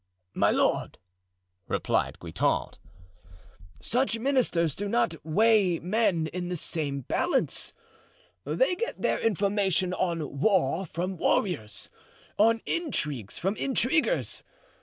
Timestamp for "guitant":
2.19-2.79